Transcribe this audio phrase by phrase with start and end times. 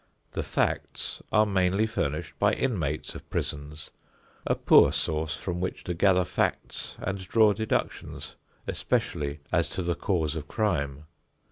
[0.31, 3.91] The facts are mainly furnished by inmates of prisons,
[4.47, 8.33] a poor source from which to gather facts and draw deductions,
[8.65, 11.05] especially as to the cause of crime.